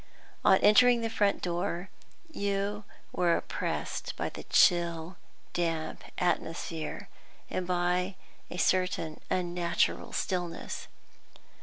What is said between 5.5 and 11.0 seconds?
damp atmosphere, and by a certain unnatural stillness.